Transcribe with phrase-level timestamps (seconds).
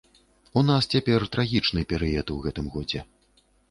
[0.61, 3.09] У нас цяпер трагічны перыяд у гэтым годзе.